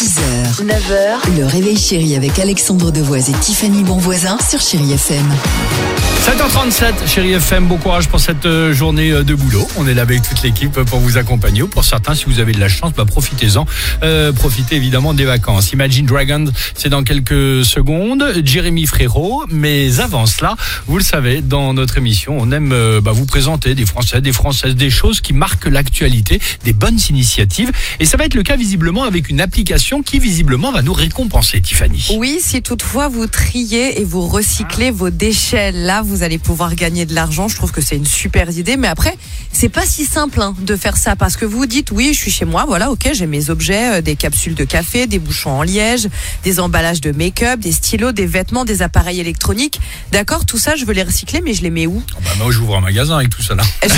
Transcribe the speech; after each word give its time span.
6h, 0.00 0.64
9h, 0.64 1.36
le 1.36 1.44
réveil 1.44 1.76
chéri 1.76 2.16
avec 2.16 2.38
Alexandre 2.38 2.90
Devoise 2.90 3.28
et 3.28 3.34
Tiffany 3.34 3.84
Bonvoisin 3.84 4.38
sur 4.48 4.58
Chéri 4.58 4.94
FM. 4.94 5.26
7h37, 6.20 7.06
chérie 7.06 7.32
FM, 7.32 7.66
bon 7.66 7.76
courage 7.76 8.08
pour 8.08 8.20
cette 8.20 8.46
euh, 8.46 8.72
journée 8.72 9.10
euh, 9.10 9.22
de 9.22 9.34
boulot. 9.34 9.66
On 9.76 9.86
est 9.86 9.94
là 9.94 10.02
avec 10.02 10.22
toute 10.22 10.42
l'équipe 10.42 10.72
pour 10.72 11.00
vous 11.00 11.18
accompagner. 11.18 11.62
Pour 11.64 11.84
certains, 11.84 12.14
si 12.14 12.24
vous 12.26 12.40
avez 12.40 12.52
de 12.52 12.60
la 12.60 12.68
chance, 12.68 12.92
bah, 12.94 13.04
profitez-en. 13.04 13.66
Euh, 14.02 14.32
profitez 14.32 14.76
évidemment 14.76 15.12
des 15.12 15.24
vacances. 15.24 15.72
Imagine 15.72 16.06
Dragons, 16.06 16.46
c'est 16.74 16.88
dans 16.88 17.04
quelques 17.04 17.64
secondes. 17.64 18.24
Jérémy 18.44 18.86
Frérot. 18.86 19.44
Mais 19.50 20.00
avant 20.00 20.24
cela, 20.24 20.56
vous 20.86 20.98
le 20.98 21.04
savez, 21.04 21.42
dans 21.42 21.74
notre 21.74 21.98
émission, 21.98 22.36
on 22.38 22.52
aime 22.52 22.74
bah, 23.02 23.12
vous 23.12 23.26
présenter 23.26 23.74
des 23.74 23.86
Français, 23.86 24.20
des 24.20 24.32
Françaises, 24.32 24.76
des 24.76 24.90
choses 24.90 25.20
qui 25.20 25.32
marquent 25.32 25.66
l'actualité, 25.66 26.40
des 26.64 26.72
bonnes 26.72 26.98
initiatives. 27.08 27.72
Et 27.98 28.04
ça 28.04 28.16
va 28.16 28.26
être 28.26 28.34
le 28.34 28.42
cas 28.42 28.56
visiblement 28.56 29.04
avec 29.04 29.30
une 29.30 29.40
application 29.40 29.89
qui 29.98 30.20
visiblement 30.20 30.70
va 30.70 30.82
nous 30.82 30.92
récompenser, 30.92 31.60
Tiffany. 31.60 32.06
Oui, 32.16 32.38
si 32.40 32.62
toutefois 32.62 33.08
vous 33.08 33.26
triez 33.26 34.00
et 34.00 34.04
vous 34.04 34.26
recyclez 34.26 34.92
vos 34.92 35.10
déchets, 35.10 35.72
là 35.72 36.02
vous 36.02 36.22
allez 36.22 36.38
pouvoir 36.38 36.76
gagner 36.76 37.06
de 37.06 37.14
l'argent. 37.14 37.48
Je 37.48 37.56
trouve 37.56 37.72
que 37.72 37.80
c'est 37.80 37.96
une 37.96 38.06
super 38.06 38.48
idée. 38.50 38.76
Mais 38.76 38.86
après, 38.86 39.16
c'est 39.52 39.68
pas 39.68 39.84
si 39.84 40.06
simple 40.06 40.40
hein, 40.40 40.54
de 40.60 40.76
faire 40.76 40.96
ça 40.96 41.16
parce 41.16 41.36
que 41.36 41.44
vous 41.44 41.66
dites 41.66 41.90
oui, 41.90 42.10
je 42.14 42.18
suis 42.18 42.30
chez 42.30 42.44
moi, 42.44 42.64
voilà, 42.66 42.90
ok, 42.90 43.10
j'ai 43.12 43.26
mes 43.26 43.50
objets, 43.50 43.98
euh, 43.98 44.00
des 44.00 44.14
capsules 44.14 44.54
de 44.54 44.64
café, 44.64 45.08
des 45.08 45.18
bouchons 45.18 45.50
en 45.50 45.62
liège, 45.62 46.08
des 46.44 46.60
emballages 46.60 47.00
de 47.00 47.10
make-up, 47.10 47.58
des 47.58 47.72
stylos, 47.72 48.12
des 48.12 48.26
vêtements, 48.26 48.64
des 48.64 48.82
appareils 48.82 49.18
électroniques. 49.18 49.80
D'accord, 50.12 50.46
tout 50.46 50.58
ça, 50.58 50.76
je 50.76 50.84
veux 50.84 50.94
les 50.94 51.02
recycler, 51.02 51.40
mais 51.40 51.52
je 51.52 51.62
les 51.62 51.70
mets 51.70 51.88
où? 51.88 52.00
Oh, 52.14 52.20
bah, 52.24 52.30
moi, 52.38 52.52
j'ouvre 52.52 52.76
un 52.76 52.80
magasin 52.80 53.16
avec 53.16 53.30
tout 53.30 53.42
ça 53.42 53.56
là. 53.56 53.64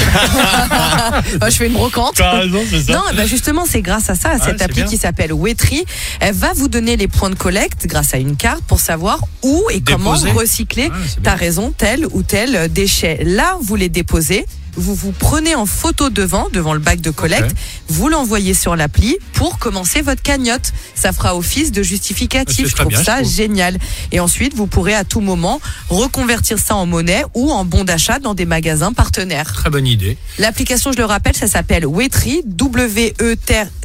Moi, 1.41 1.51
Je 1.51 1.57
fais 1.57 1.67
une 1.67 1.75
brocante. 1.75 2.19
Raison, 2.19 2.63
ça. 2.71 2.93
Non, 2.93 3.03
ben 3.15 3.27
justement, 3.27 3.65
c'est 3.67 3.83
grâce 3.83 4.09
à 4.09 4.15
ça, 4.15 4.31
à 4.31 4.39
cette 4.39 4.63
appli 4.63 4.77
bien. 4.77 4.87
qui 4.87 4.97
s'appelle 4.97 5.33
Wetry. 5.33 5.82
Elle 6.21 6.35
va 6.35 6.53
vous 6.55 6.69
donner 6.69 6.97
les 6.97 7.09
points 7.09 7.31
de 7.31 7.35
collecte 7.35 7.87
grâce 7.87 8.15
à 8.15 8.19
une 8.19 8.37
carte 8.37 8.63
pour 8.65 8.81
savoir 8.81 9.21
où 9.43 9.63
et 9.71 9.81
comment 9.81 10.15
recycler, 10.33 10.91
Ah, 10.93 10.97
bien. 11.21 11.35
raison, 11.35 11.73
tel 11.77 12.07
ou 12.13 12.23
tel 12.23 12.73
déchet. 12.73 13.23
Là, 13.25 13.57
vous 13.63 13.77
les 13.77 13.89
déposez. 13.89 14.47
Vous 14.75 14.95
vous 14.95 15.13
prenez 15.13 15.55
en 15.55 15.67
photo 15.67 16.09
devant, 16.09 16.49
devant 16.51 16.73
le 16.73 16.79
bac 16.81 17.03
de 17.03 17.11
collecte, 17.11 17.55
vous 17.89 18.09
l'envoyez 18.09 18.55
sur 18.55 18.75
l'appli 18.75 19.19
pour 19.35 19.59
commencer 19.59 20.01
votre 20.01 20.23
cagnotte. 20.23 20.73
Ça 20.95 21.13
fera 21.13 21.37
office 21.37 21.73
de 21.73 21.83
C'est 21.83 21.89
justificatif. 21.91 22.69
Je 22.69 22.75
trouve 22.77 22.87
bien, 22.89 23.05
ça 23.05 23.19
je 23.19 23.25
trouve. 23.25 23.35
génial. 23.37 23.77
Et 24.13 24.21
ensuite, 24.21 24.55
vous 24.55 24.67
pourrez 24.67 24.95
à 24.95 25.05
tout 25.05 25.21
moment 25.21 25.61
reconvertir 25.91 26.59
ça 26.59 26.75
en 26.75 26.87
monnaie 26.87 27.23
ou 27.35 27.51
en 27.53 27.67
bon 27.67 27.85
d'achat 27.85 28.19
dans 28.19 28.33
des 28.33 28.47
magasins 28.47 28.95
partenaires. 28.95 29.53
Très 29.53 29.69
bonne 29.69 29.87
idée. 29.87 30.17
L'application, 30.39 30.91
je 30.91 30.97
le 30.97 31.05
rappelle, 31.05 31.37
ça 31.37 31.49
s'appelle 31.49 31.85
Wetry, 31.85 32.41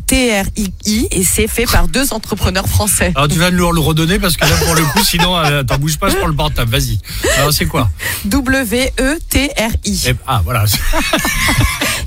W-E-T-R-I-I, 0.10 1.08
et 1.12 1.24
c'est 1.24 1.48
fait 1.48 1.66
par 1.66 1.88
deux 1.88 2.14
entrepreneurs 2.14 2.68
français. 2.68 3.12
Alors 3.16 3.28
tu 3.28 3.38
vas 3.40 3.52
nous 3.52 3.72
le 3.72 3.80
redonner 3.80 4.20
parce 4.20 4.38
que 4.38 4.46
là 4.46 4.56
pour 4.66 4.74
le 4.76 4.82
coup 4.84 5.04
sinon 5.04 5.38
euh, 5.38 5.64
t'en 5.64 5.78
bouges 5.78 5.98
pas 5.98 6.10
sur 6.10 6.28
le 6.28 6.34
portable. 6.34 6.72
Vas-y. 6.72 7.00
Alors 7.38 7.52
c'est 7.54 7.66
quoi 7.66 7.90
W-E-T-R-I. 8.26 10.04
Eh, 10.08 10.14
Ah 10.26 10.42
voilà. 10.44 10.66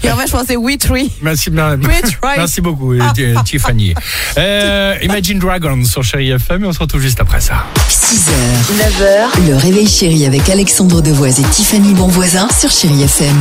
Et 0.02 0.10
en 0.10 0.16
fait, 0.16 0.26
je 0.28 0.32
pensais 0.32 0.56
Wetry. 0.56 1.12
Merci, 1.20 1.50
mer- 1.50 1.76
Wetry. 1.82 2.16
merci 2.38 2.60
beaucoup 2.62 2.94
euh, 2.94 3.00
Ti- 3.14 3.34
Tiffany. 3.44 3.94
Euh, 4.38 4.96
Imagine 5.02 5.38
Dragons 5.38 5.84
sur 5.84 6.02
Chéri 6.02 6.30
FM 6.30 6.64
et 6.64 6.66
on 6.66 6.72
se 6.72 6.78
retrouve 6.78 7.02
juste 7.02 7.20
après 7.20 7.40
ça. 7.40 7.66
6h, 7.90 8.30
9h, 8.78 9.46
le 9.46 9.56
réveil 9.56 9.86
chéri 9.86 10.24
avec 10.24 10.48
Alexandre 10.48 11.02
Devoise 11.02 11.38
et 11.40 11.44
Tiffany 11.44 11.92
Bonvoisin 11.92 12.48
sur 12.58 12.70
Chéri 12.70 13.02
FM. 13.02 13.36